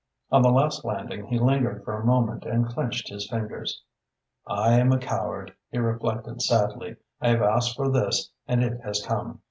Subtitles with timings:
[0.31, 3.83] On the last landing he lingered for a moment and clenched his fingers.
[4.47, 6.95] "I am a coward," he reflected sadly.
[7.21, 9.39] "I have asked for this and it has come."